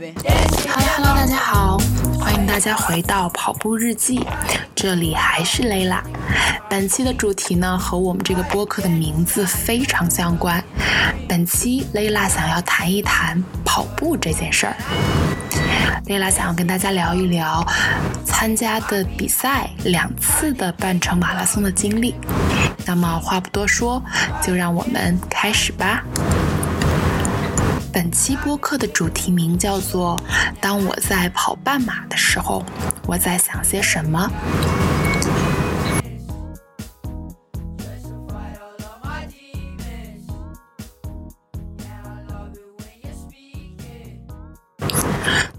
[0.00, 1.76] Hello，大家好，
[2.18, 4.24] 欢迎大家回到跑步日记，
[4.74, 6.02] 这里还是蕾拉。
[6.70, 10.64] 本期的主题呢，和我们这个播客的名字非常相关。
[11.28, 14.76] 本期蕾拉想要谈一谈跑步这件事儿。
[16.06, 17.62] 蕾拉想要跟大家聊一聊
[18.24, 22.14] 参加的比赛两次的半程马拉松的经历。
[22.86, 24.02] 那么话不多说，
[24.42, 26.02] 就让我们开始吧。
[27.92, 30.16] 本期播客的主题名叫做
[30.62, 32.64] “当我在跑半马的时候，
[33.04, 34.30] 我在想些什么”。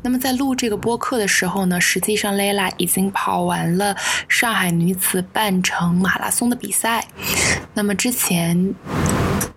[0.04, 3.95] 那么在录这个播客的时候呢，实际上 Layla 已经跑完了
[4.29, 7.05] 上海女子半程马拉松的比赛。
[7.73, 8.73] 那么之前。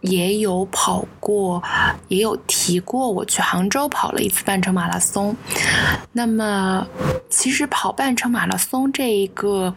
[0.01, 1.63] 也有跑过，
[2.09, 5.37] 也有提过，我去杭州跑了一次半程马拉松。
[6.13, 6.87] 那么，
[7.29, 9.75] 其实跑半程马拉松这一个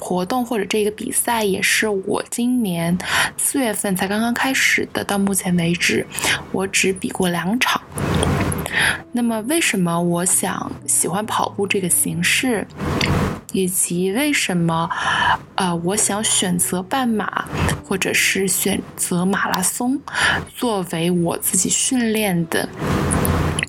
[0.00, 2.96] 活动或者这个比赛，也是我今年
[3.36, 5.04] 四月份才刚刚开始的。
[5.04, 6.06] 到目前为止，
[6.52, 7.80] 我只比过两场。
[9.12, 12.66] 那么，为什么我想喜欢跑步这个形式？
[13.54, 14.90] 以及为什么，
[15.54, 17.44] 呃，我想选择半马，
[17.84, 20.00] 或者是选择马拉松，
[20.56, 22.68] 作为我自己训练的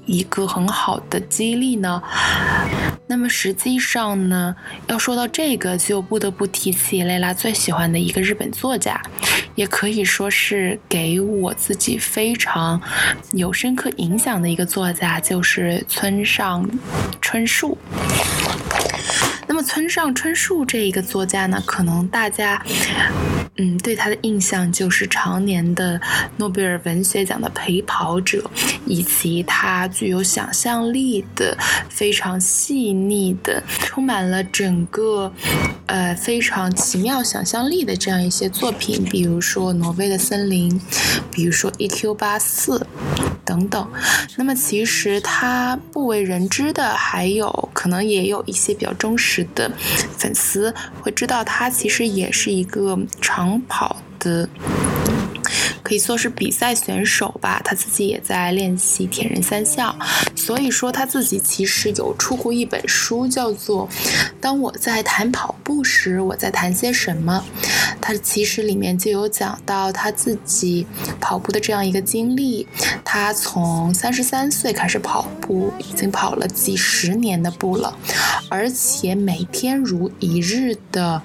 [0.08, 2.02] 一个很好的激励呢？
[3.08, 4.56] 那么实际上呢，
[4.88, 9.00] 要说到这个，就不得不提起蕾拉最喜欢的一个日本作家，
[9.54, 12.82] 也可以说是给我自己非常
[13.34, 16.68] 有深刻影响的一个作家，就是村上
[17.22, 17.78] 春树。
[19.48, 22.62] 那么村上春树这一个作家呢，可能大家，
[23.58, 26.00] 嗯，对他的印象就是常年的
[26.38, 28.44] 诺贝尔文学奖的陪跑者，
[28.86, 31.58] 以及他具有想象力的、
[31.90, 35.32] 非常细腻的、充满了整个，
[35.88, 40.80] 呃，非常奇妙想象力的这样一些作品，比如说《挪威的森林》，
[41.32, 42.14] 比如说《E.Q.
[42.16, 42.80] 八四》
[43.44, 43.88] 等等。
[44.38, 49.48] 那么其实他不为人知的，还有可能也有一些比较忠实。
[49.54, 49.72] 的
[50.18, 54.50] 粉丝会知道，他其实也是一个长跑的。
[55.84, 59.96] 可以说是比赛选手吧，他自己也在练习铁人三项，
[60.36, 63.88] 所以说他自己其实有出过一本书，叫做
[64.42, 67.44] 《当我在谈跑步时，我在谈些什么》。
[68.02, 70.86] 他其实里面就有讲到他自己
[71.20, 72.68] 跑步的这样一个经历。
[73.04, 77.96] 他从三十三岁开始跑步，已经跑了几十年的步了，
[78.50, 81.22] 而且每天如一日的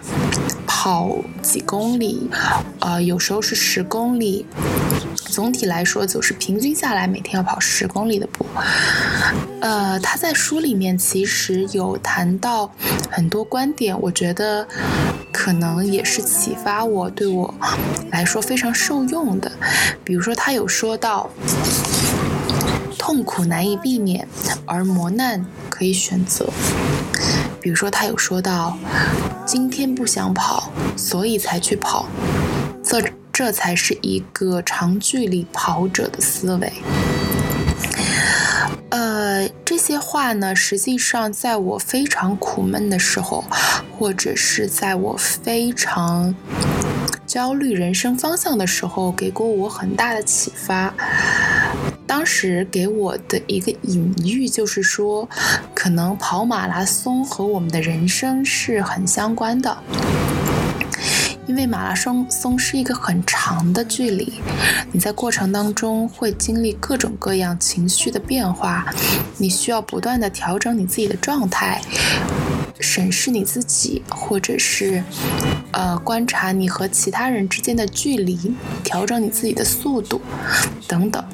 [0.67, 2.31] 跑几公里，
[2.79, 4.20] 呃，有时候是十公里。
[4.21, 4.47] 里
[5.15, 8.45] 总体来说，就是平均下来每天要跑十公里的步。
[9.61, 12.71] 呃，他在书里面其实有谈到
[13.11, 14.67] 很多观点，我觉得
[15.33, 17.55] 可能也是启发我，对我
[18.11, 19.51] 来说非常受用的。
[20.05, 21.31] 比如说，他有说到，
[22.99, 24.27] 痛苦难以避免，
[24.67, 26.49] 而磨难可以选择。
[27.61, 28.77] 比如说，他有说到，
[29.45, 32.07] 今天不想跑，所以才去跑。
[32.83, 33.03] 这。
[33.43, 36.71] 这才是一个长距离跑者的思维。
[38.91, 43.43] 呃，这些话呢，实际上在我非常苦闷的时候，
[43.97, 46.35] 或者是在我非常
[47.27, 50.93] 焦虑人生方向的时候，给过我很大的启发。
[52.07, 55.27] 当时给我的一个隐喻就是说，
[55.75, 59.79] 可能跑马拉松和我们的人生是很相关的。
[61.51, 64.35] 因为马拉松松是一个很长的距离，
[64.93, 68.87] 你在过程当中会经历各种各样情绪的变化，
[69.37, 71.83] 你需要不断的调整你自己的状态，
[72.79, 75.03] 审视你自己，或者是
[75.73, 78.55] 呃观察你和其他人之间的距离，
[78.85, 80.21] 调整你自己的速度
[80.87, 81.25] 等等。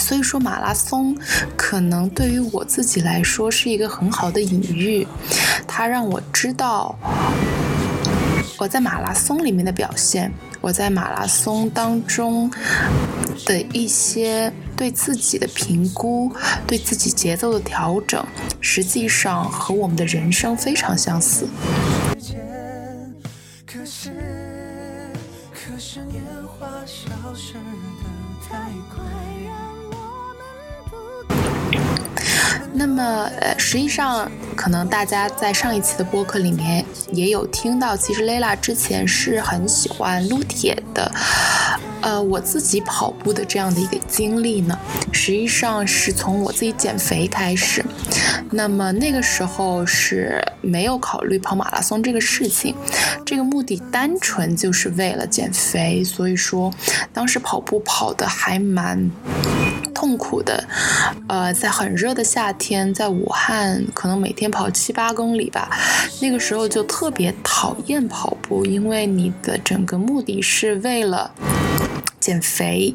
[0.00, 1.16] 所以说，马拉松
[1.56, 5.06] 可能对于我自己来说是一个很好的隐喻，
[5.68, 6.98] 它让我知道。
[8.58, 12.50] 我在马拉松里面的表现，我在马拉松当中
[13.46, 16.32] 的一些对自己的评估，
[16.66, 18.26] 对自己节奏的调整，
[18.60, 21.46] 实际上和我们的人生非常相似。
[23.64, 24.10] 可是，
[25.52, 26.20] 可是年
[26.58, 27.60] 华消失的
[28.48, 28.56] 太
[28.92, 29.04] 快
[32.72, 33.02] 那么，
[33.40, 41.10] 呃，实际上，可能大家在上一期的播客里面也有听到，其实 Layla 之前是很喜欢撸铁的。
[42.00, 44.78] 呃，我自己跑步的这样的一个经历呢，
[45.10, 47.84] 实际上是从我自己减肥开始。
[48.52, 52.72] 那么那个时候是没有考虑跑马拉松这个事情，
[53.26, 56.72] 这个目的单纯就是为了减肥，所以说
[57.12, 59.10] 当时跑步跑的还蛮
[59.88, 60.62] 痛苦的。
[61.28, 65.70] 呃，在很热的夏天，在武汉，可能每天跑七八公里吧。
[66.20, 71.30] 那个时候就特别讨厌跑步，因为你的整个目的是为了。
[72.20, 72.94] 减肥，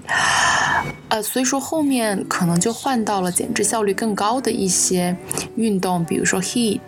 [1.08, 5.16] 呃，所以说后面可能就换到了减脂效率更高的一些
[5.56, 6.80] 运动，比如说 heat，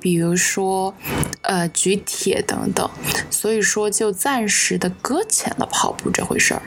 [0.00, 0.94] 比如说
[1.42, 2.88] 呃举铁等等，
[3.28, 6.62] 所以说就暂时的搁浅了跑步这回事儿。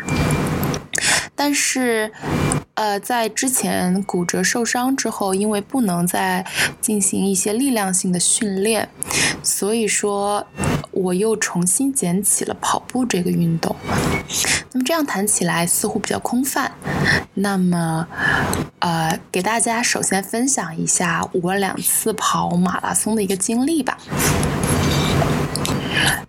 [1.36, 2.12] 但是，
[2.74, 6.46] 呃，在之前骨折受伤之后，因为不能再
[6.82, 8.90] 进行一些力量性的训练，
[9.42, 10.46] 所以说。
[10.92, 13.76] 我又重新捡起了跑步这个运动，
[14.72, 16.72] 那么这样谈起来似乎比较空泛。
[17.36, 18.08] 那么，
[18.80, 23.96] 呃，给大家首先分享一下我两次跑马拉松的一个经历吧。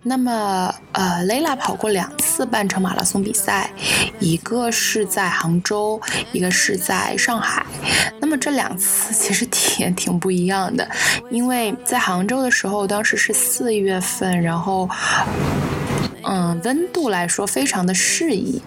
[0.02, 3.70] 那么，呃，蕾拉跑过两次半程马拉松比赛，
[4.18, 6.00] 一个是在杭州，
[6.32, 7.64] 一个是在上海。
[8.20, 10.88] 那么这两次其实体验 挺不一样的，
[11.30, 14.88] 因为在杭州的时候，当时是四月份，然后，
[16.24, 18.60] 嗯，温度来说非常的适宜。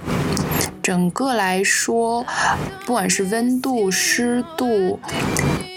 [0.82, 2.26] 整个来说，
[2.86, 5.00] 不管是温度、湿度，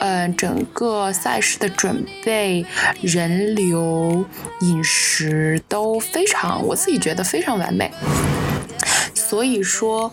[0.00, 2.64] 嗯，整个赛事的准备、
[3.00, 4.24] 人流、
[4.60, 7.90] 饮食都非常，我自己觉得非常完美。
[9.14, 10.12] 所以说，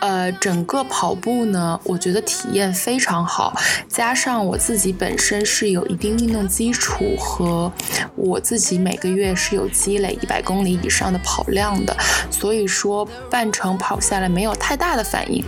[0.00, 3.52] 呃，整个跑步呢，我觉得体验非常好。
[3.88, 7.72] 加上我自己本身是有一定运动基础，和
[8.14, 11.96] 我自己每个月是有积累一百公里以上的跑量的，
[12.30, 15.44] 所以说半程跑下来没有太大的反应。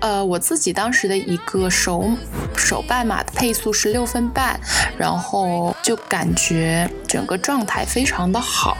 [0.00, 2.10] 呃，我自己当时的一个手
[2.56, 4.58] 手半马的配速是六分半，
[4.98, 8.76] 然后就感觉整个状态非常的好。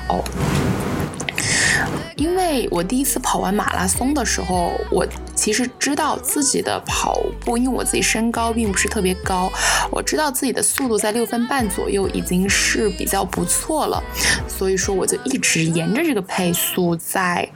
[2.20, 9.50] 因为我第一次跑完马拉松的时候，我其实知道自己的跑步，因为我自己身高并不是特别高，
[9.90, 14.02] 我知道自己的速度在六分半左右已经是比较不错了，
[14.46, 17.49] 所以说我就一直沿着这个配速在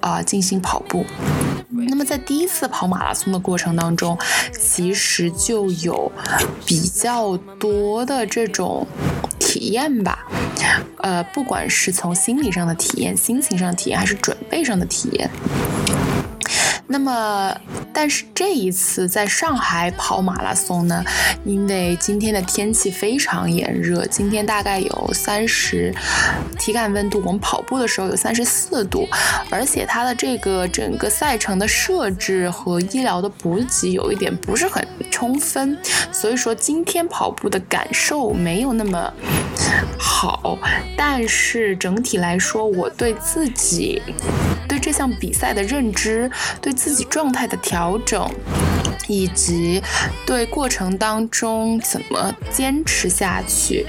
[0.00, 1.06] 啊进行跑步。
[1.70, 4.18] 那么在第一次跑马拉松的过程当中，
[4.52, 6.12] 其实就有
[6.66, 8.86] 比较多的这种。
[9.50, 10.24] 体验吧，
[10.98, 15.28] 呃，不管是从心理上的体验、心情上的体验，还是准备上的体验。
[16.86, 17.52] 那么，
[18.00, 21.04] 但是这一次在上海跑马拉松呢，
[21.44, 25.94] 因为今天的天气非常炎热，今天大概有三十，
[26.58, 29.06] 体感温度我们跑步的时候有三十四度，
[29.50, 35.76] 而且它的这个整个赛程的设置和医疗的补给有一点不是很充分，
[36.10, 39.12] 所以说今天跑步的感受没有那么
[40.00, 40.58] 好，
[40.96, 44.02] 但是整体来说，我对自己
[44.66, 46.28] 对这项比赛的认知，
[46.60, 46.74] 对。
[46.80, 48.26] 自己状态的调整，
[49.06, 49.82] 以及
[50.24, 53.84] 对过程当中怎么坚持下去，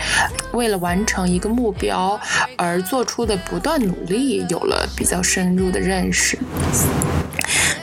[0.52, 2.20] 为了完成一个目标
[2.58, 6.38] 而做出的不断努力，有了比较深入的认识。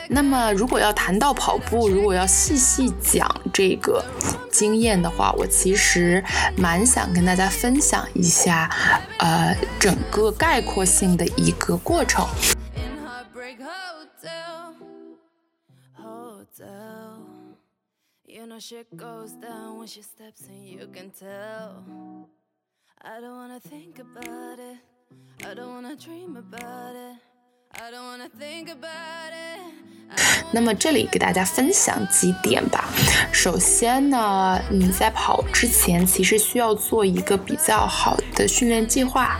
[0.09, 4.03] 那么，如果要谈到跑步，如果要细细讲这个
[4.51, 6.23] 经验的话，我其实
[6.57, 8.69] 蛮想跟大家分享一下，
[9.19, 12.27] 呃，整个概括性的一个过程。
[18.49, 22.27] know shit goes down when she steps in, you can tell.
[23.01, 24.77] I don't wanna think about it,
[25.45, 27.17] I don't wanna dream about it,
[30.51, 32.89] 那么这里给大家分享几点吧。
[33.31, 39.37] 首先呢，你在跑之前其实需要做一个比较好的训练计划，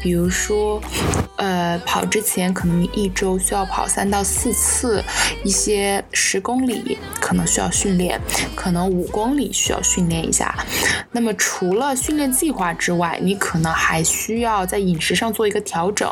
[0.00, 0.80] 比如说，
[1.36, 5.04] 呃，跑之前可能一周需要跑三到四次，
[5.44, 8.18] 一些十公里可能需要训练，
[8.54, 10.64] 可能五公里需要训练一下。
[11.10, 16.10] 那么除了训练计划之外，你可能还需要在饮食上做一个调整。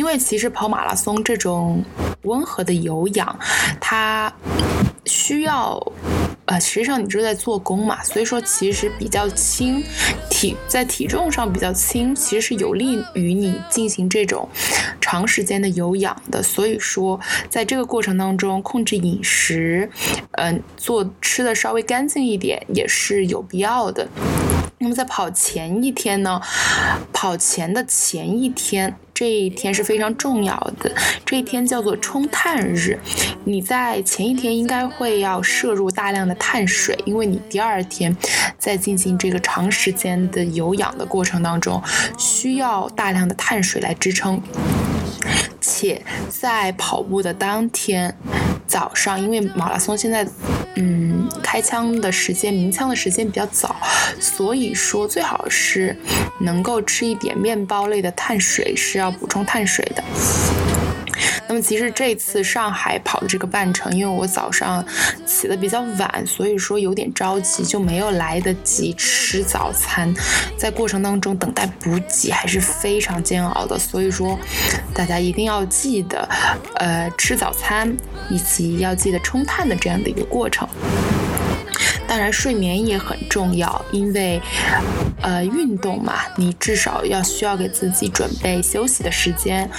[0.00, 1.84] 因为其实跑马拉松这种
[2.22, 3.38] 温和的有氧，
[3.78, 4.32] 它
[5.04, 5.78] 需要，
[6.46, 9.84] 呃，实际上你是在做功嘛，所以说其实比较轻，
[10.30, 14.48] 体在体重上比较轻，其实是有利于你进行这种
[15.02, 16.42] 长时间的有氧的。
[16.42, 19.90] 所以说，在这个过程当中控制饮食，
[20.38, 24.08] 嗯，做吃的稍微干净一点也是有必要的。
[24.82, 26.40] 那么在跑前一天呢，
[27.12, 28.96] 跑前的前一天。
[29.12, 30.90] 这一天是非常重要的，
[31.26, 32.98] 这一天叫做冲碳日。
[33.44, 38.16] 你在前一天应该会要摄入大量的碳水，因为你第二天
[38.56, 41.82] 在进行这个长时间的有氧的过程当中，
[42.16, 44.42] 需要大量的碳水来支撑。
[45.70, 48.16] 且在跑步的当天
[48.66, 50.26] 早上，因为马拉松现在，
[50.74, 53.76] 嗯，开枪的时间鸣枪的时间比较早，
[54.18, 55.96] 所以说最好是
[56.40, 60.02] 能够吃一点面包类的碳水，是要补充碳水的。
[61.50, 64.84] 那么其实这次上海跑的这个半程，因为我早上
[65.26, 70.14] 起的比较晚，所以说有点着急，就没有来得及吃早餐。
[70.56, 74.38] 在过程当中等待补给还是非常煎熬的，所以说
[74.94, 76.28] 大家一定要记得，
[76.76, 77.92] 呃，吃早餐
[78.30, 80.68] 以及要记得冲碳的这样的一个过程。
[82.06, 84.40] 当然，睡眠也很重要，因为，
[85.22, 89.70] 呃，运动嘛，你至少要需要给自己准备休息的时间，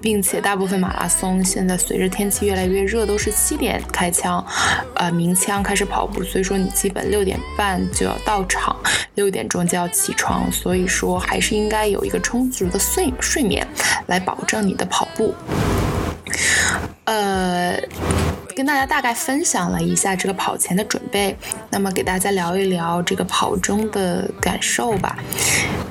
[0.00, 4.44] 并且大部分马拉松现在随着天气越来越热，都是七点开枪，
[4.94, 8.74] 呃，鸣枪开始跑步，所以说你基本六点半就要到场，
[9.14, 13.66] 六点钟就要起床，所以说还是应该有一个充足的睡睡眠
[14.06, 15.34] 来保证你的跑步，
[17.04, 17.78] 呃。
[18.54, 21.36] 跟大家大概分享了一下这个跑前的准备，
[21.70, 25.16] 那么给大家聊一聊这个跑中的感受吧。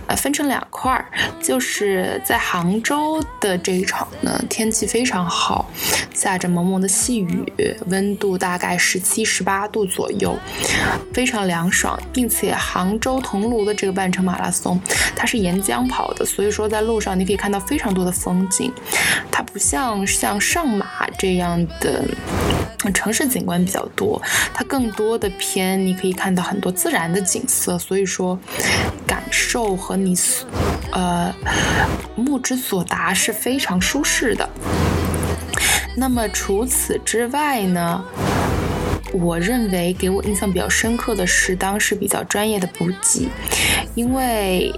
[0.08, 1.06] 呃，分成两块儿，
[1.40, 5.70] 就是在杭州的这一场呢，天气非常好，
[6.14, 7.46] 下着蒙蒙的细雨，
[7.86, 10.36] 温度大概十七、十八度左右，
[11.14, 14.82] 非常凉爽，并且杭州桐庐的这个半程马拉松，
[15.16, 18.74] 它是沿江跑的，所以说在路上你可以看到非常多的风景，
[19.32, 22.04] 它不像像上马这样的。
[22.94, 24.22] 城市景观比较多，
[24.54, 28.40] 它更多的偏你可以看到很多自然的景色，所以说
[29.06, 30.16] 感受和你
[30.92, 31.34] 呃
[32.16, 34.50] 目之所达是非常舒适的。
[35.96, 38.04] 那么除此之外呢，
[39.14, 43.28] 我认为给我印象比较深刻的是当时比较专业的补给，
[43.96, 44.74] 因为。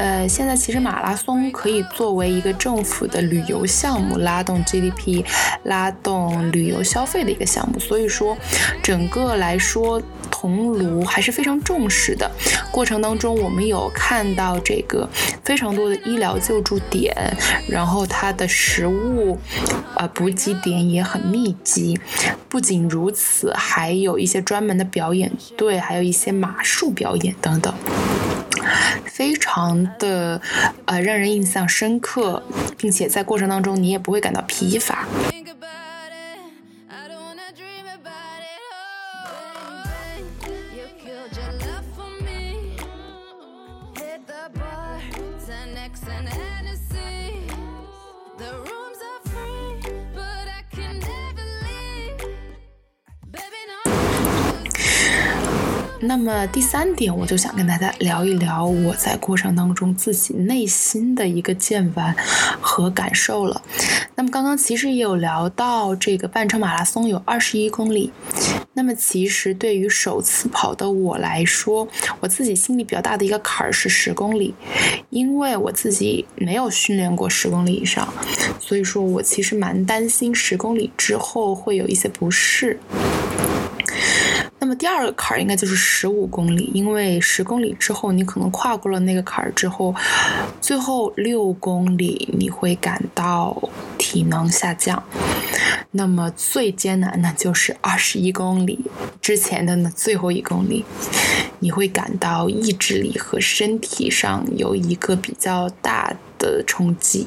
[0.00, 5.22] 呃，现在其实马拉松可以作为一个政府的旅游项目，拉动 GDP、
[5.64, 7.78] 拉动旅游消费的一个项目。
[7.78, 8.34] 所以说，
[8.82, 12.30] 整个来说，桐庐还是非常重视的。
[12.72, 15.06] 过程当中，我们有看到这个
[15.44, 17.14] 非常多的医疗救助点，
[17.68, 19.38] 然后它的食物，
[19.96, 22.00] 呃，补给点也很密集。
[22.48, 27.74] 不仅如此，还有一些专门的表演队，还有一些马术表演等等。
[29.04, 30.40] 非常的
[30.84, 32.42] 呃让人印象深刻，
[32.76, 35.06] 并且在过程当中你也不会感到疲乏。
[56.02, 62.14] 那么第三点，我就想跟大家聊一聊我在过程当中自己内心的一个见闻
[62.58, 63.60] 和感受了。
[64.14, 68.10] 那么刚刚其实也有聊到这个半程马拉松有二十一公里。
[68.72, 71.86] 那么其实对于首次跑的我来说，
[72.20, 74.54] 我自己心里比较大的一个坎儿是十公里，
[75.10, 78.10] 因为我自己没有训练过十公里以上，
[78.58, 82.80] 所以说我其实蛮担心十公里之后会有一些不适。
[84.70, 89.92] 那么第二个坎儿应该就是十五公里，因为十公里之后你可能跨过了那个坎儿之后，
[90.60, 93.60] 最后六公里你会感到
[93.98, 95.02] 体能下降。
[95.90, 98.78] 那么最艰难的就是二十一公里
[99.20, 100.84] 之前的那最后一公里，
[101.58, 107.26] 你会感到意志力和身体上有一个比较大的冲击。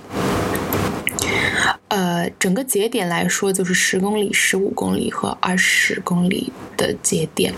[1.93, 7.53] 呃，整个节点来说，就是十公里、十五公里和二十公里的节点。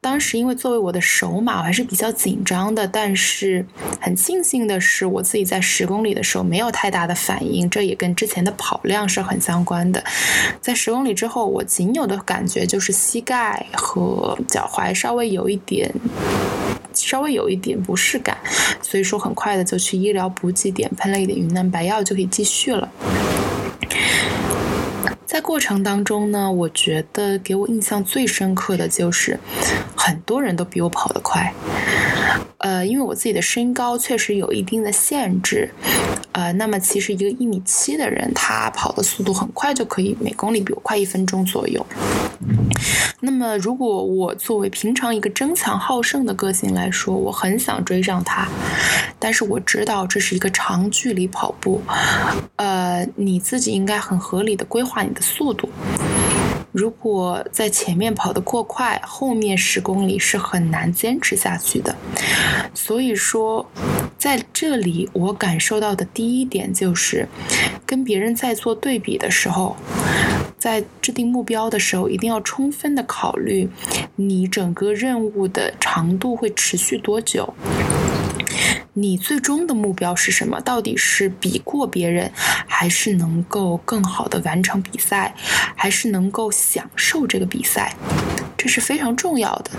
[0.00, 3.66] 当时因为作为我的首马，我还是比较紧张的，但是
[4.00, 10.04] 很庆幸的是，我自己在十公里的时候没有太大的反应，这也跟之前的跑量是很相关的。
[10.60, 15.92] 在十公里之后，我仅有的感觉就是膝盖和脚踝稍微有一点。
[17.06, 18.36] 稍微有一点不适感，
[18.82, 22.90] 所以说很快的就去医疗补给点喷了一点云南白药就可以继续了。
[25.24, 29.38] 在过程当中呢，我觉得给我印象最深刻的就是
[29.94, 31.52] 很多人都比我跑得快。
[32.58, 35.70] 呃，因为我自己的身高确实有一定的限制，
[36.38, 41.84] 呃，那么其实一个一米七的人，他跑的速度很快就可以每公里比我快一分钟左右。
[43.18, 48.46] 那么，如果我作为平常一个争强好胜的个性来说，我很想追上他，
[49.18, 51.82] 但是我知道这是一个长距离跑步，
[52.54, 55.68] 呃，你自己应该很合理的规划你的速度。
[56.72, 61.96] 如果在前面跑得过快，后面十公里是很难坚持下去的。
[62.74, 63.68] 所以说，
[64.18, 67.26] 在这里我感受到的第一点就是，
[67.86, 69.76] 跟别人在做对比的时候，
[70.58, 73.68] 在制定目标的时候，一定要充分的考虑
[74.16, 77.54] 你整个任务的长度会持续多久。
[78.94, 80.60] 你最终的目标是什么？
[80.60, 82.30] 到底是比过别人，
[82.66, 85.34] 还是能够更好的完成比赛，
[85.76, 87.94] 还是能够享受这个比赛？
[88.56, 89.70] 这是非常重要的。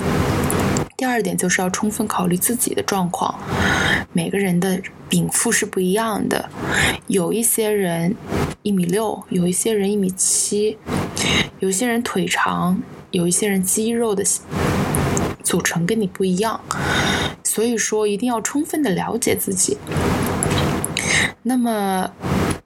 [0.96, 3.38] 第二点就是要充分考虑自己的状况，
[4.12, 6.50] 每个人的禀赋是不一样的，
[7.08, 8.16] 有一些人
[8.64, 10.78] 一米六，有一些人一米七，
[11.60, 12.82] 有些人腿长，
[13.12, 14.24] 有一些人肌肉的。
[15.50, 16.62] 组成跟你不一样，
[17.44, 19.80] 所以说一定要充分的了解自己。
[21.42, 22.08] 那么，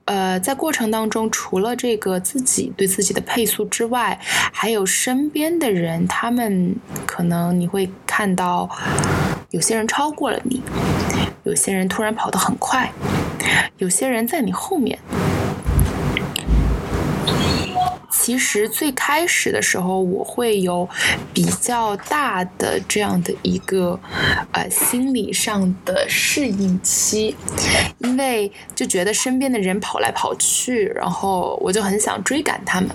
[0.04, 4.20] 呃，在过程当中，除了这个自己对自己的配速之外，
[4.52, 6.76] 还有身边的人，他们
[7.06, 8.68] 可能你会看到，
[9.48, 10.60] 有些人超过了你，
[11.44, 12.92] 有些人突然跑得很快，
[13.78, 14.98] 有些人在你后面。
[18.24, 20.88] 其实最开始的时候，我会有
[21.34, 24.00] 比较大的这样的一个
[24.52, 27.36] 呃心理上的适应期，
[27.98, 32.88] 因为就觉得身边的人跑来跑去，然后我就很想追赶他们。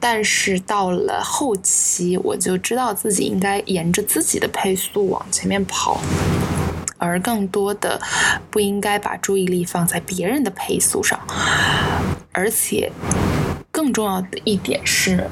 [0.00, 6.00] 但是到了后期，我就知道自己应该沿着自己的配速往前面跑，
[6.96, 8.00] 而更多的
[8.50, 11.20] 不应该把注意力放在别人的配速上，
[12.32, 12.90] 而且。
[13.82, 15.28] 更重要的一点是，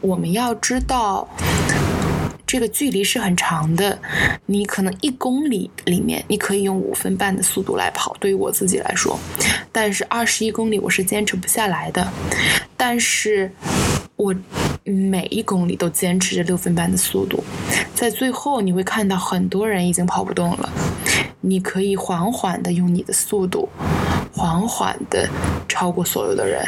[0.00, 1.28] 我们要知道，
[2.46, 3.98] 这个距离是很长的。
[4.46, 9.18] 你可能一公里里面，你可以用五分半的速度来跑，对于我自己来说，
[9.70, 12.10] 但是二十一公里我是坚持不下来的。
[12.78, 13.52] 但是
[14.16, 14.34] 我
[14.84, 17.44] 每一公里都坚持着六分半的速度，
[17.94, 20.72] 在最后你会看到很多人已经跑不动了，
[21.42, 23.68] 你可以缓缓的用你的速度，
[24.32, 25.28] 缓缓的
[25.68, 26.66] 超过所有的人。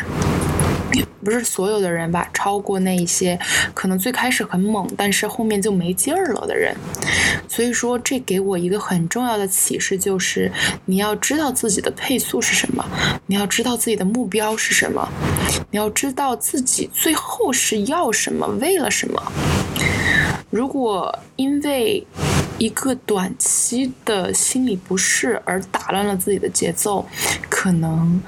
[1.22, 3.38] 不是所有的人吧，超过那一些
[3.72, 6.74] 可能最开始很猛，但是后面就没劲儿了的人。
[7.48, 10.50] 所以说，这给我一个很重要的启示，就是
[10.84, 12.84] 你要知道自己的配速是什么，
[13.26, 15.08] 你要知道自己的目标是什么，
[15.70, 19.32] 你要知道自己最后是要什么，为了什么。
[20.50, 22.06] 如果因为
[22.58, 27.04] 一个短期的心理不适而打乱了自己的节奏，
[27.48, 28.20] 可能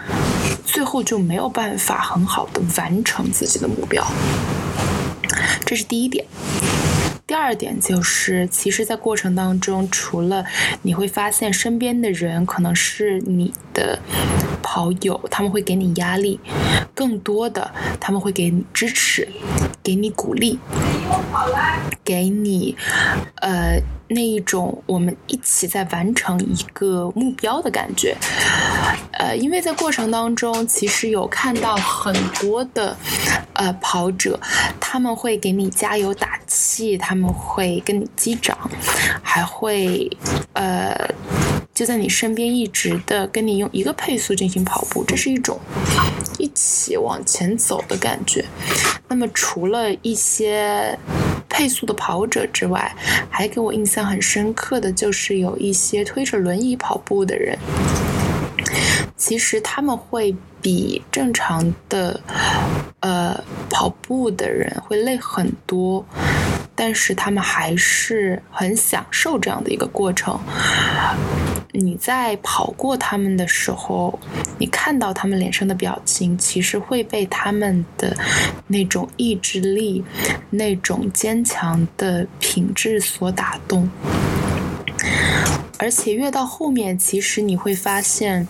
[0.66, 4.04] 最后就没有办法很好的完成自己的目标。
[5.64, 6.26] 这是第一点。
[7.26, 10.44] 第二点就是，其实，在过程当中，除了
[10.82, 13.98] 你会发现身边的人可能是你的
[14.62, 16.38] 跑友，他们会给你压力，
[16.94, 19.28] 更多的他们会给你支持，
[19.82, 20.58] 给你鼓励，
[22.04, 22.76] 给你，
[23.36, 23.80] 呃。
[24.08, 28.16] 那一种我们一起在完成一个目标的感觉，
[29.12, 32.96] 呃，因为在过程当中，其实有看到很多的
[33.54, 34.38] 呃跑者，
[34.78, 38.56] 他们会给你加油打气，他们会跟你击掌，
[39.22, 40.08] 还会
[40.52, 40.96] 呃
[41.74, 45.58] 就在你身边一直的跟你用一个配速进行跑步，这是一种
[46.38, 48.44] 一起往前走的感觉。
[49.08, 50.96] 那么除了一些。
[51.56, 52.94] 配速的跑者之外，
[53.30, 57.58] 还给我印象很深刻的就是有一些推着轮椅跑步的人。
[59.16, 62.20] 其实他们会比正常的
[63.00, 66.04] 呃跑步的人会累很多，
[66.74, 70.38] 但是他们还是很享受这样的一个过程。
[71.78, 74.18] 你在跑过他们的时候，
[74.58, 78.16] 你看到他们脸上的表情，其实会被他们的
[78.66, 80.02] 那种意志力、
[80.50, 83.88] 那种坚强的品质所打动。
[85.78, 88.48] 而且越到后面，其实你会发现，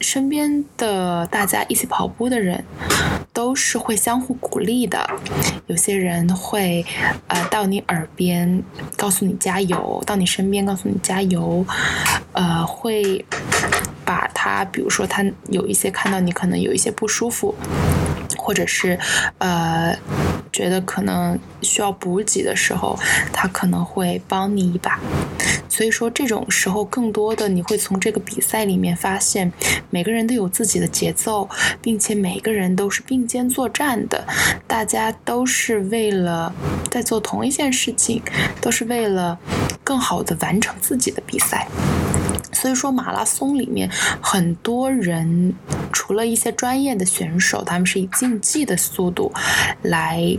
[0.00, 2.64] 身边的大家一起跑步的人，
[3.32, 5.08] 都是会相互鼓励的。
[5.66, 6.84] 有些人会，
[7.28, 8.62] 呃，到你耳边
[8.96, 11.64] 告诉你加油，到你身边告诉你加油，
[12.32, 13.24] 呃，会
[14.04, 17.54] 把他，比如说他有一些看到你可能有一些不舒服。
[18.50, 18.98] 或者是，
[19.38, 19.96] 呃，
[20.52, 22.98] 觉得可能需要补给的时候，
[23.32, 24.98] 他可能会帮你一把。
[25.68, 29.52] 所以说这种时候，更多的你会从这个比赛里面发现，
[29.90, 31.48] 每个人都有自己的节奏，
[31.80, 34.26] 并且每个人都是并肩作战的，
[34.66, 36.52] 大家都是为了
[36.90, 38.20] 在做同一件事情，
[38.60, 39.38] 都是为了
[39.84, 41.68] 更好的完成自己的比赛。
[42.52, 45.54] 所以说，马拉松里面很多人，
[45.92, 49.32] 除了一些专业的选手，他们是以竞技的速度
[49.82, 50.36] 来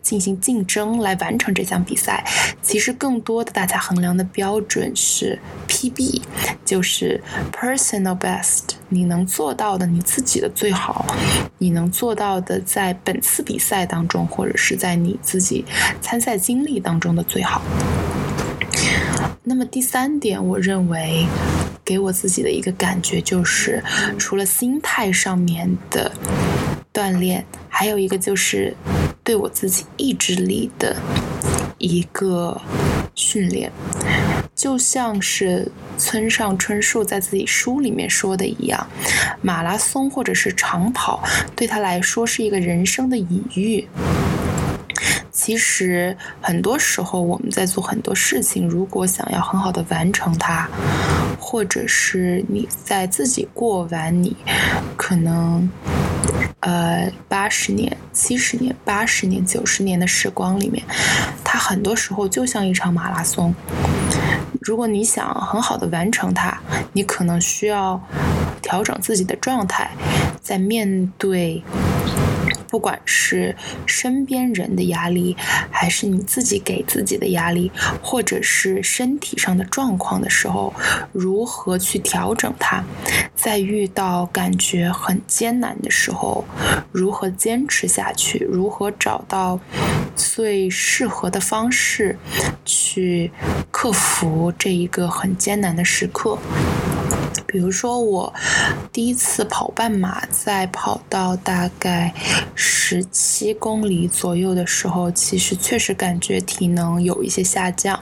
[0.00, 2.24] 进行竞争，来完成这项比赛。
[2.62, 6.22] 其实，更多的大家衡量的标准是 PB，
[6.64, 7.20] 就是
[7.52, 11.06] Personal Best，你能做到的，你自己的最好，
[11.58, 15.64] 你能做到的，在本次比赛当中，或者是在你自己
[16.00, 17.62] 参赛经历当中的最好。
[19.48, 21.26] 那么第三点，我认为
[21.82, 23.82] 给我自己的一个感觉就是，
[24.18, 26.12] 除了心态上面的
[26.92, 28.76] 锻炼，还有一个就是
[29.24, 30.94] 对我自己意志力的
[31.78, 32.60] 一个
[33.14, 33.72] 训练。
[34.54, 38.86] 就像是村上春树在自己书里面说的一样，
[39.40, 41.22] 马拉松或者是长跑
[41.56, 43.88] 对他来说是一个人生的隐喻。
[45.30, 50.68] 其实很多时候我们在做很多事情，如果想要很好的完成它，
[51.38, 54.36] 或者是你在自己过完你
[54.96, 55.70] 可能
[56.60, 60.84] 呃八十年、七十年、八十年、九十年的时光里面，
[61.44, 63.54] 它很多时候就像一场马拉松。
[64.60, 66.58] 如果你想很好的完成它，
[66.92, 67.98] 你可能需要
[68.60, 69.90] 调整自己的状态，
[70.42, 71.62] 在面对。
[72.68, 75.36] 不管是身边人的压力，
[75.70, 77.70] 还是你自己给自己的压力，
[78.02, 80.72] 或者是身体上的状况的时候，
[81.12, 82.82] 如何去调整它？
[83.34, 86.44] 在遇到感觉很艰难的时候，
[86.92, 88.38] 如何坚持下去？
[88.50, 89.58] 如何找到
[90.14, 92.18] 最适合的方式
[92.64, 93.30] 去
[93.70, 96.36] 克服这一个很艰难的时刻？
[97.46, 98.32] 比如说，我
[98.92, 102.12] 第一次跑半马，在跑到大概
[102.54, 107.98] 十七公里左右的时候，其实确实感觉体能有一些下降。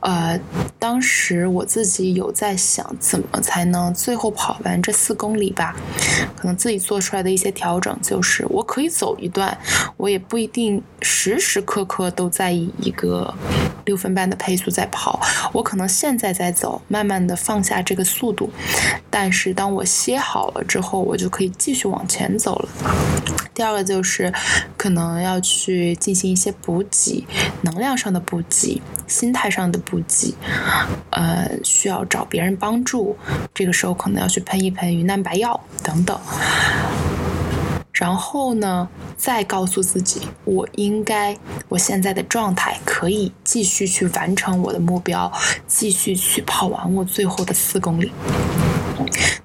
[0.00, 0.38] 呃，
[0.80, 5.76] 当时我自己有在想，怎么才能最后跑完这四公里吧？
[6.36, 9.56] 可能自己做出来的一些调整就是，我可以走一段，
[9.96, 13.32] 我也不一定时时刻刻都在以一个
[13.84, 15.20] 六分半的配速在跑，
[15.52, 18.50] 我可能现在在走，慢慢的放下这个速度，
[19.10, 22.68] 但是当我歇好了之后，我就可以继续往前走了。
[23.54, 24.32] 第二个就是，
[24.76, 27.24] 可能要去进行一些补给，
[27.62, 30.34] 能量上的补给，心态上的补给，
[31.10, 33.16] 呃，需要找别人帮助，
[33.54, 36.18] 这个时候可能要去喷一喷云南白药等等。
[37.92, 41.36] 然后呢，再告诉自己，我应该，
[41.68, 45.30] 我现在的状态可以继续去完成我的目标，
[45.66, 48.10] 继续去跑完我最后的四公里。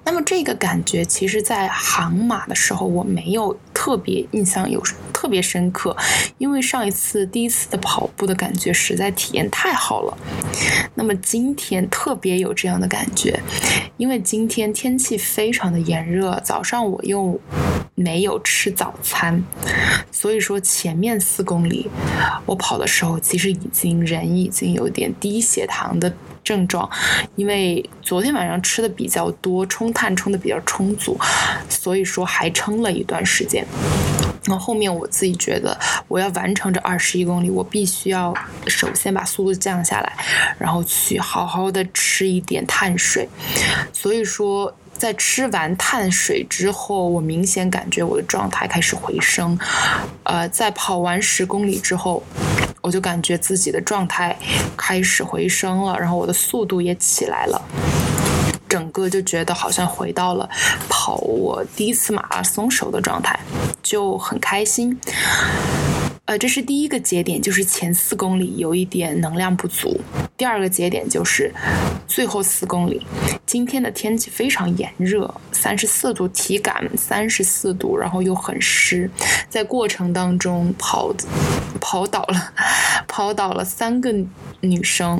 [0.02, 4.82] 那么这个感觉，其实，在航马的时候，我没有特别印象有
[5.18, 5.96] 特别深刻，
[6.38, 10.16] 因为上一次第一次的跑步的感觉实在体验太好了。
[10.94, 13.40] 那么今天特别有这样的感觉，
[13.96, 17.40] 因为今天天气非常的炎热，早上我又
[17.96, 19.42] 没有吃早餐，
[20.12, 21.90] 所以说前面四公里
[22.46, 26.14] 我跑的时候，其实已经人已经有点低血糖的。
[26.48, 26.88] 症状，
[27.36, 31.18] 因为昨天晚上吃的比较多，冲碳冲的比较充足，
[31.68, 33.62] 所以说还撑了一段时间。
[34.46, 38.32] 那后面我自己觉得，我要完成这二十一公里，我必须要
[38.66, 40.10] 首先把速度降下来，
[40.58, 43.28] 然后去好好的吃一点碳水。
[43.92, 49.58] 所以说，在吃完碳水之后，我明显感觉我的状态开始回升。
[50.22, 52.22] 呃，在跑完十公里之后。
[52.88, 54.34] 我就感觉自己的状态
[54.74, 57.62] 开始回升了，然后我的速度也起来了，
[58.66, 60.48] 整个就觉得好像回到了
[60.88, 63.38] 跑我第一次马拉松时候的状态，
[63.82, 64.98] 就很开心。
[66.28, 69.98] 呃，这是第一个节点，就是前四公里有一点能量不足。
[70.36, 71.50] 第二个节点就是
[72.06, 73.00] 最后四公里，
[73.46, 79.10] 今天的天气非常炎热，三十四度，体感三十四度，然后又很湿，
[79.48, 81.14] 在过程当中跑
[81.80, 82.52] 跑倒了，
[83.08, 84.14] 跑倒了三个
[84.60, 85.18] 女生。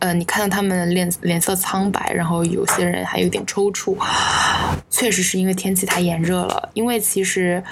[0.00, 3.96] 呃，你看到他们脸脸色苍白，然后有些人还有点抽搐，
[4.90, 6.70] 确实是因为天气太炎热了。
[6.74, 7.62] 因为其实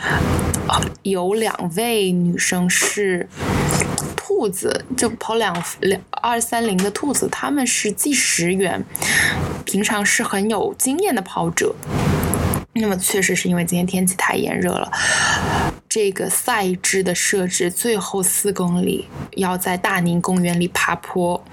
[1.03, 3.29] 有两位女生是
[4.16, 8.85] 兔子，就跑两两二三零的兔子，他们是计时员，
[9.64, 11.74] 平常是很有经验的跑者。
[12.74, 14.88] 那么确实是因为今天天气太炎热了，
[15.90, 21.44] 这个赛制的设置，最后四公里要在大宁公园里爬坡，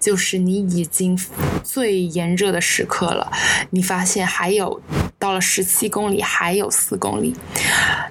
[0.00, 1.20] 就是你已经
[1.62, 3.30] 最炎热的时刻了。
[3.68, 4.80] 你发现还有
[5.18, 7.36] 到了十七公里还有四公里，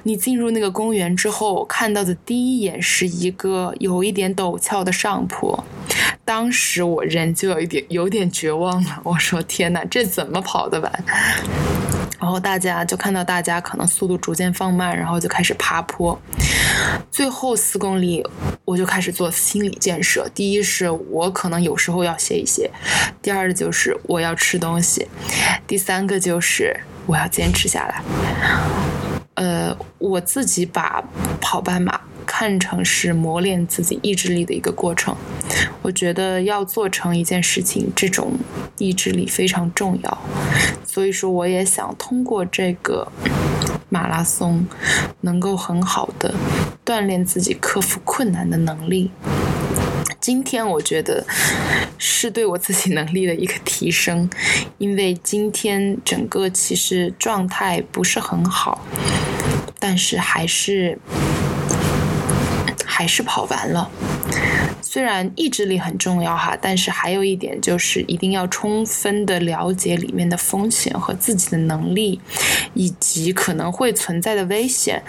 [0.04, 5.66] 你进入那个公园之后看到的第一眼是一个有一点陡峭的上坡，
[6.24, 9.02] 当时我人就有一点有点绝望了。
[9.02, 11.06] 我说天哪，这怎么跑得完？
[12.20, 16.18] 然后大家就看到大家可能速度逐渐放慢，然后就开始爬坡。
[17.12, 18.26] 最后四公里，
[18.66, 20.28] 我就开始做心理建设。
[20.34, 22.70] 第一是我可能有时候要歇一歇，
[23.22, 25.08] 第二就是我要吃东西，
[25.68, 28.02] 第三个就是我要坚持下来。
[29.36, 31.04] 呃，我自己把
[31.42, 32.00] 跑半马。
[32.24, 35.16] 看成是磨练自己意志力的一个过程，
[35.82, 38.34] 我觉得要做成一件事情，这种
[38.78, 40.18] 意志力非常重要。
[40.86, 43.12] 所以说，我也想通过这个
[43.90, 44.66] 马拉松，
[45.22, 46.34] 能够很好的
[46.86, 49.12] 锻炼自己克服困难的能力。
[50.20, 51.26] 今天我觉得
[51.98, 54.30] 是对我自己能力的一个提升，
[54.78, 58.86] 因为今天整个其实状态不是很好，
[59.80, 60.98] 但是还是。
[62.96, 63.90] 还是跑完了，
[64.94, 72.22] 虽然意志力很重要哈，但是还有一点就是一定要充分的了解里面的风险和自己的能力，
[72.76, 75.02] 以及可能会存在的危险。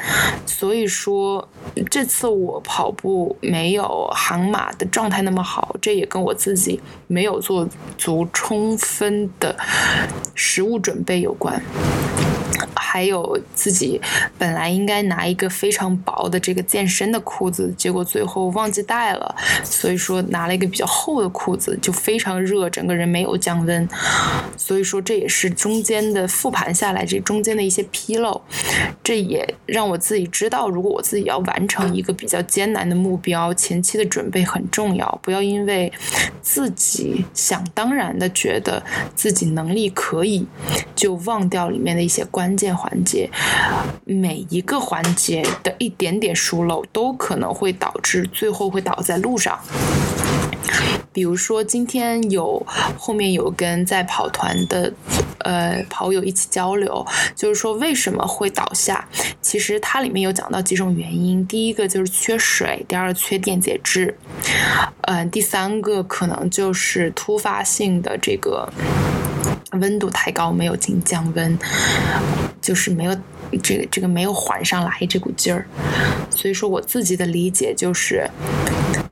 [0.47, 1.47] 所以说，
[1.90, 7.68] 这次我跑步没有航马的状态那么好，这也跟我自己没有做
[7.99, 9.55] 足充分的
[10.35, 11.62] 食物准备有关。
[12.77, 14.01] 还有自己
[14.38, 19.35] 本来应该拿一个非常薄的这个健身的裤子，结果最后忘记带了，
[19.75, 23.89] 所以说拿了一个比较厚的裤子，就非常热，整个人没有降温。
[24.57, 28.41] 所以说这也是中间的复盘下来，这中间的一些纰漏，
[29.03, 35.93] 这也让我自己知道，如果我自己要完成一个比较艰难的目标，前期的准备很重要，不要因为
[36.43, 38.83] 自己想当然的觉得
[39.15, 40.47] 自己能力可以，
[40.95, 42.75] 就忘掉里面的一些关键。
[42.75, 43.31] 环节，
[44.05, 49.59] 每一个环节的一点点疏漏，都可能会导致最后会倒在路上。
[51.12, 52.64] 比如说，今天有
[52.98, 54.92] 后面有跟在跑团的
[55.38, 59.07] 呃跑友一起交流，就是说为什么会倒下？
[59.40, 64.18] 其实它里面有讲到几种原因，第一个就是缺水，第二个缺电解质，
[65.03, 68.68] 嗯，第三个可能就是突发性的这个。
[69.81, 71.59] 温度太高，没有进降温，
[72.61, 73.16] 就是没有
[73.61, 75.66] 这个这个没有缓上来这股劲儿。
[76.31, 78.24] 所以说，我自己的理解就是，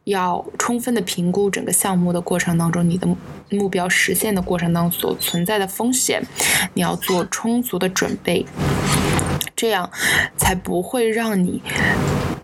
[0.04, 3.06] 要充分的评估整个项目的过程当中，你的
[3.50, 6.22] 目标实现的过程当中所存在的风险，
[6.74, 8.44] 你要做充足的准备，
[9.54, 9.90] 这样
[10.36, 11.62] 才不会让你。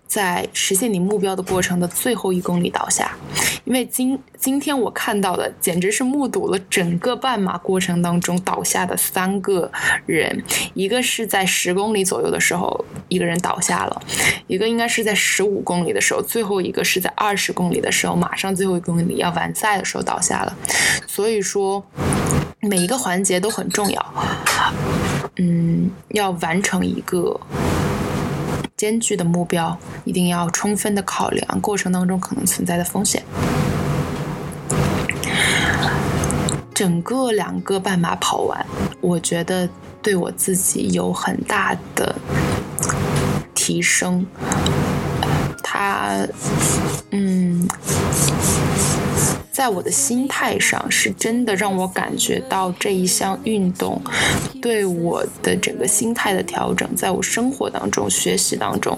[0.07, 3.15] 在实现你目标的过程的最后一公里倒下，
[3.63, 9.71] 因为今今天我看到的简直是目睹了整个半马过程当中倒下的三个
[10.07, 10.43] 人，
[10.73, 14.01] 一个是在十公里左右的时候一个人倒下了，
[14.47, 20.57] 一个应该是在十五公里的时候，最后一个是在二十公里的时候，马上最后一公里要完赛的时候倒下了，
[21.05, 21.85] 所以说
[22.61, 24.13] 每一个环节都很重要，
[25.39, 27.39] 嗯，要完成一个。
[28.77, 33.21] 艰巨的目标，一定要充分的考量过程当中可能存在的风险。
[36.73, 38.65] 整个两个半马跑完，
[39.01, 39.67] 我觉得
[40.01, 42.15] 对我自己有很大的
[43.53, 44.25] 提升。
[45.61, 46.25] 他，
[47.11, 47.67] 嗯。
[49.59, 54.01] 在我的心态上，是真的让我感觉到这一项运动
[54.61, 58.97] 对我的整个心态的调整，在我生活当中、学习当中、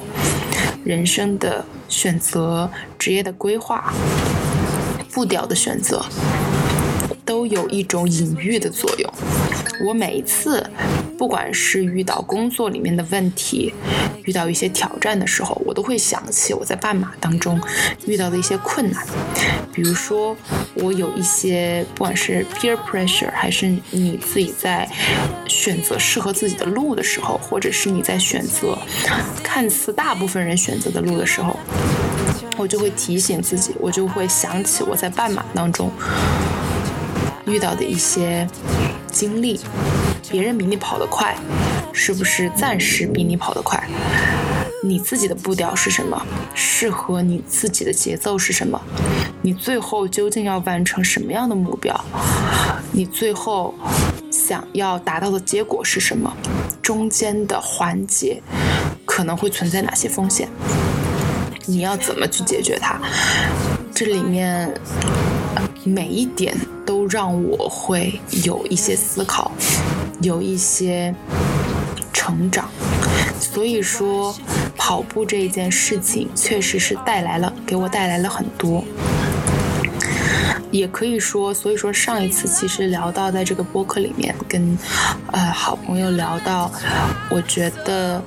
[0.83, 2.69] 人生的选择、
[2.99, 3.91] 职业的规划、
[5.11, 6.05] 步调的选择。
[7.31, 9.13] 都有一种隐喻的作用。
[9.85, 10.69] 我每一次，
[11.17, 13.73] 不管是遇到工作里面的问题，
[14.25, 17.57] 遇到一些挑战的时候，我都会想起我在半马当中
[18.05, 19.07] 遇到的一些困难。
[19.71, 20.35] 比如说，
[20.73, 24.85] 我有一些，不管是 peer pressure，还是你自己在
[25.47, 28.77] 选择适合自己的路的时候，或者是你在选择
[29.41, 31.57] 看似大部分人选择的路的时候，
[32.57, 35.89] 我就会提醒自己，我就会想起我在半马当中。
[37.51, 38.47] 遇到的一些
[39.11, 39.59] 经历，
[40.29, 41.35] 别人比你跑得快，
[41.91, 43.85] 是不是暂时比你跑得快？
[44.81, 46.25] 你自己的步调是什么？
[46.55, 48.81] 适合你自己的节奏是什么？
[49.41, 51.93] 你最后究竟要完成什么样的目标？
[52.93, 53.75] 你最后
[54.31, 56.31] 想要达到的结果是什么？
[56.81, 58.41] 中间的环节
[59.05, 60.47] 可能会存在哪些风险，
[61.65, 62.97] 你要怎么去解决它？
[63.93, 64.73] 这里面
[65.83, 66.55] 每一点
[66.91, 69.49] 都让我会有一些思考，
[70.21, 71.15] 有一些
[72.11, 72.67] 成长。
[73.39, 74.35] 所以说，
[74.75, 78.83] 跑步这一件事情确实是带来了给我带来了很多。
[80.69, 84.77] 也可以说，所以说上一次其实聊到，在这个播客里面跟
[85.31, 86.69] 呃好朋友聊到，
[87.29, 88.21] 我觉得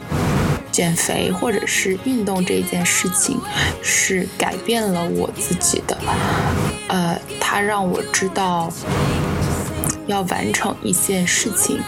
[0.75, 3.41] 减肥或者是运动这件事情
[3.81, 5.97] 是改变了我自己的，
[6.89, 8.69] 呃，它让我知道
[10.09, 11.79] 要完成一件事情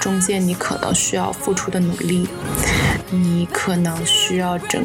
[0.00, 2.26] 中间你可能需要付出的努力，
[3.12, 4.84] 你可能需要整。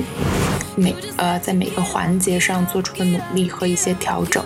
[0.76, 4.44] 每呃，在每个环节上做出的努力和一些调整。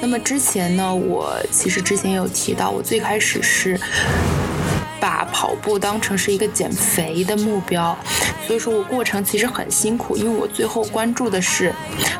[0.00, 3.78] 那么之前呢，我其实之前有提到，我最开始是
[5.00, 7.96] 把跑步当成是一个减肥的目标，
[8.46, 11.74] 所以说我过程其实很辛苦，因为我最后关注的是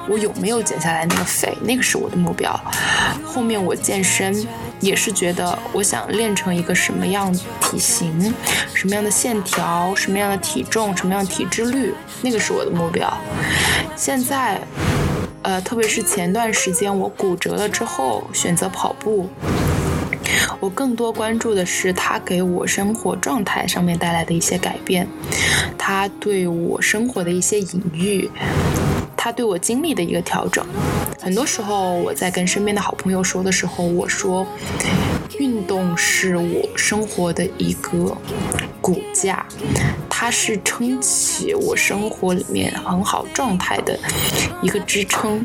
[0.09, 2.59] 我有没有减下来那个肥，那个是我的目标。
[3.25, 4.47] 后面我健身。
[4.81, 8.33] 也是觉得我想练成一个什么样体型、
[8.73, 13.13] 什么样的线条、什么样的体重、什么样的体脂率，那个是我的目标。
[13.97, 14.61] 现在，
[15.43, 19.29] 呃，特别是前段时间我骨折了之后，选择跑步，
[20.61, 25.07] 我更多关注的是它给我生活状态上面带来的一些改变，
[25.77, 28.31] 它对我生活的一些隐喻。
[29.21, 30.65] 他对我经历的一个调整，
[31.21, 34.47] 很多时候我在跟身边的好朋友说的时候，我说，
[35.41, 38.17] 运动是我生活的一个
[38.81, 39.45] 骨架，
[40.09, 43.99] 它是撑起我生活里面很好状态的
[44.63, 45.45] 一个支撑。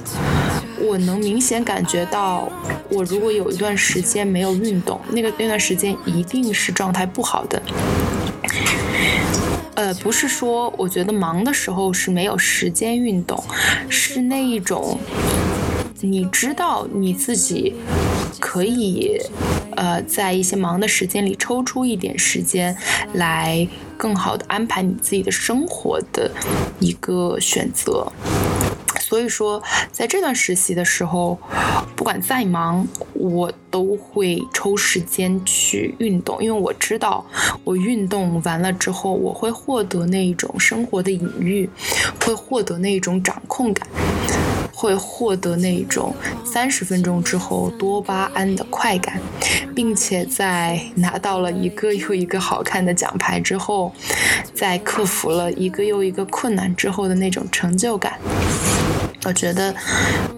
[0.84, 2.52] 我能明显感觉到，
[2.90, 7.62] 我如果有一段时间没有运动，那个那段时间一定是状态不好的。
[9.76, 13.42] 呃，不是说我觉得忙的时候是没有时间运动，
[13.90, 15.00] 是那一种，
[16.02, 17.74] 你知道你自己
[18.40, 19.18] 可以，
[19.76, 22.78] 呃，在一些忙的时间里抽出一点时间
[23.14, 23.68] 来
[23.98, 26.30] 更好的安排你自己的生活的
[26.80, 28.12] 一个选择。
[29.14, 31.38] 所以说，在这段实习的时候，
[31.96, 37.24] 不管再忙，我都会抽时间去运动，因为我知道，
[37.64, 41.70] 我运动完了之后，我会获得那一种生活的隐喻，
[42.26, 43.88] 会获得那一种掌控感，
[44.74, 49.22] 会获得那一种三十分钟之后多巴胺的快感，
[49.76, 53.94] 并且在拿到了一个又一个好看的奖牌之后，
[54.56, 58.20] 在克服了一个又一个困难之后的那种成就感。
[59.26, 59.74] 我觉得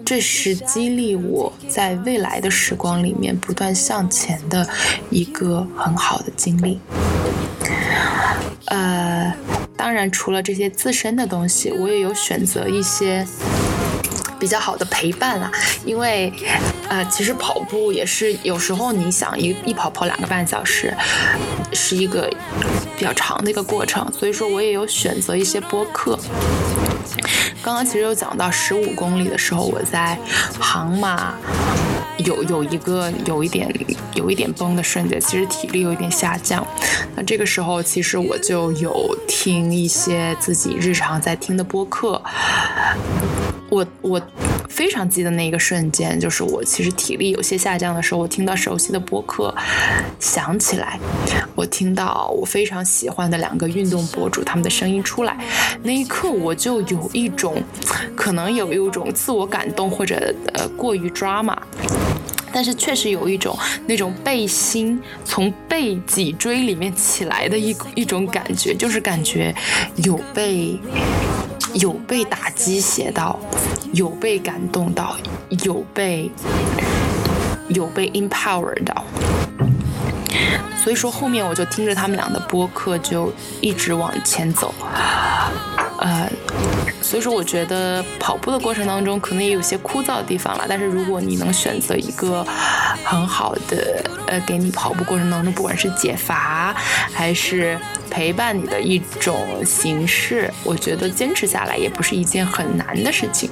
[0.04, 4.68] 这是激励我在未来的时光里面不断向前的
[5.10, 6.80] 一个很好的经历。
[8.66, 9.32] 呃，
[9.76, 13.26] 当然，除了这些自身的东西，我也有选择一些
[14.38, 15.50] 比较好的陪伴啊。
[15.84, 16.32] 因为，
[16.88, 20.94] 呃，其实跑步也是有时候你想一一跑跑两个半小时，
[21.72, 22.28] 是一个
[22.96, 26.18] 比较长的一个过程，所以说我也有选择一些播客。
[27.66, 30.16] 刚刚其实有讲到十五公里的时候，我在
[30.60, 31.34] 航马
[32.18, 33.68] 有有一个有一点
[34.14, 36.64] 有一点崩的瞬间，其实体力有一点下降。
[37.16, 42.22] 那这个时候，其实我就有听一些自己日常在听的播客。
[43.68, 44.20] 我我
[44.68, 49.54] 非常记得那个瞬间，就是我其实体力有些下降的时候，我听到熟悉的播客
[50.20, 50.98] 响起来，
[51.54, 55.36] 我听到我非常喜欢的两个运动博主他们的声音出来，
[55.82, 57.62] 那一刻我就有一种
[58.14, 61.56] 可能有一种自我感动或者呃过于 drama，
[62.52, 69.54] 但是确实有一种那种背心从背脊椎里面起来的一一种感觉，就是感觉
[70.04, 70.78] 有被。
[71.80, 73.38] 有被打击写到，
[73.92, 75.16] 有被感动到，
[75.64, 76.30] 有被
[77.68, 79.04] 有被 empower 到，
[80.82, 84.74] 所以说后面我就听着他们俩的播客就一直往前走，
[86.00, 86.28] 呃。
[87.02, 90.66] 所以说，我觉得跑步的过程当中可能也有些枯燥的地方了。
[90.68, 92.44] 但是如果你能选择一个
[93.04, 96.74] 很好的，呃，给你跑步过程当中，不管是解乏
[97.12, 97.78] 还是
[98.16, 103.50] 陪伴你的一种形式，我觉得坚持下来也不是一件很难的事情。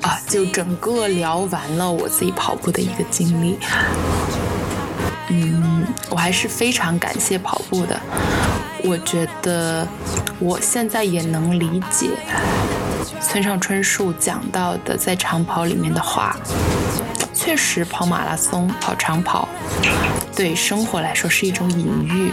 [0.00, 3.58] 啊，就整个聊完了我自己跑步的一个经历。
[5.28, 8.00] 嗯，我还是非常感谢跑步的。
[8.84, 9.84] 我觉得
[10.38, 12.10] 我现在也能理解
[13.20, 16.36] 村上春树讲到的在长跑里面的话。
[17.46, 19.48] 确实，跑马拉松、跑长跑
[20.34, 22.32] 对生活来说是一种隐喻。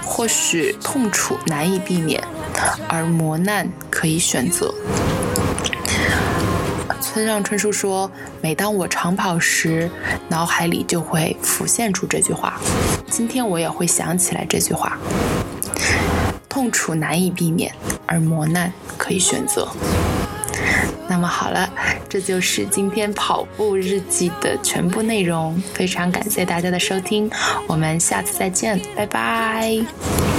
[0.00, 2.22] 或许痛楚难以避免，
[2.88, 4.72] 而磨难可以选择。
[7.00, 8.08] 村上春树说
[8.40, 9.90] ：“每当我长跑时，
[10.28, 12.60] 脑海里就会浮现出这句话。
[13.10, 14.96] 今天我也会想起来这句话。
[16.48, 17.74] 痛楚难以避免，
[18.06, 19.66] 而磨难可以选择。”
[21.12, 21.70] 那么好了，
[22.08, 25.54] 这就是今天跑步日记的全部内容。
[25.74, 27.30] 非常感谢大家的收听，
[27.68, 30.31] 我们下次再见，拜拜。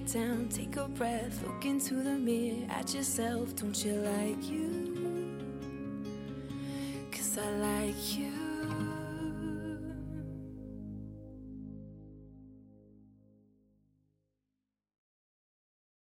[0.00, 3.54] Hair down, take a breath, look into the mirror at yourself.
[3.56, 5.36] Don't you like you?
[7.10, 8.39] Cause I like you.